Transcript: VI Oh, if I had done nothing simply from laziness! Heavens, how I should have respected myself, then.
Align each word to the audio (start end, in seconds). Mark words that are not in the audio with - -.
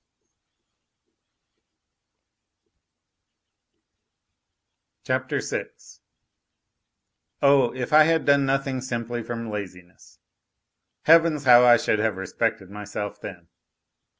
VI 5.05 5.17
Oh, 7.43 7.71
if 7.75 7.93
I 7.93 8.05
had 8.05 8.25
done 8.25 8.43
nothing 8.47 8.81
simply 8.81 9.21
from 9.21 9.51
laziness! 9.51 10.17
Heavens, 11.03 11.43
how 11.43 11.63
I 11.67 11.77
should 11.77 11.99
have 11.99 12.17
respected 12.17 12.71
myself, 12.71 13.21
then. 13.21 13.49